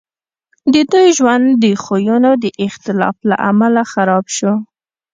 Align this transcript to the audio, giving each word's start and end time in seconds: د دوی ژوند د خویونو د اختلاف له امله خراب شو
د 0.73 0.75
دوی 0.91 1.07
ژوند 1.17 1.45
د 1.63 1.65
خویونو 1.83 2.31
د 2.43 2.45
اختلاف 2.67 3.15
له 3.29 3.35
امله 3.49 3.81
خراب 3.93 4.25
شو 4.37 4.53